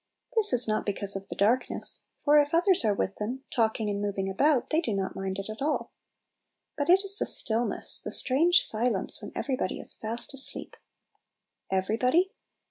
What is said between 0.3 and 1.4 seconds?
This is not because of 20 Little Pillows.